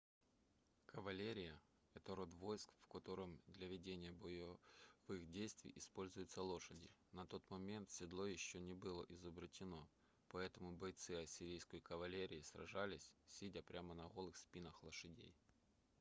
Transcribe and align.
кавалерия 0.87 1.61
это 1.93 2.15
род 2.15 2.33
войск 2.33 2.73
в 2.79 2.87
котором 2.87 3.39
для 3.45 3.67
ведения 3.67 4.11
боевых 4.13 4.59
действий 5.29 5.73
используются 5.75 6.41
лошади 6.41 6.89
на 7.11 7.27
тот 7.27 7.47
момент 7.51 7.91
седло 7.91 8.25
еще 8.25 8.59
не 8.59 8.73
было 8.73 9.05
изобретено 9.09 9.87
поэтому 10.29 10.71
бойцы 10.75 11.11
ассирийской 11.11 11.81
кавалерии 11.81 12.41
сражались 12.41 13.13
сидя 13.27 13.61
прямо 13.61 13.93
на 13.93 14.09
голых 14.09 14.35
спинах 14.37 14.81
лошадей 14.81 15.35